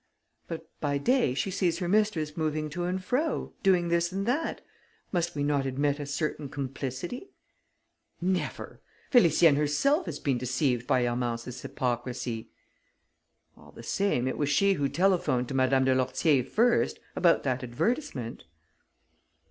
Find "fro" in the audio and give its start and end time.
3.03-3.53